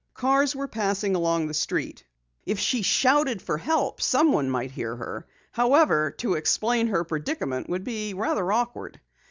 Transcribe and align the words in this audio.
Cars 0.15 0.55
were 0.55 0.67
passing 0.67 1.15
along 1.15 1.45
the 1.45 1.53
street. 1.53 2.03
If 2.47 2.57
she 2.57 2.81
shouted 2.81 3.39
for 3.39 3.59
help 3.59 4.01
someone 4.01 4.49
might 4.49 4.71
hear 4.71 4.95
her. 4.95 5.27
However, 5.51 6.09
to 6.17 6.33
explain 6.33 6.87
her 6.87 7.03
predicament 7.03 7.69
would 7.69 7.83
be 7.83 8.15
rather 8.15 8.51
awkward. 8.51 8.99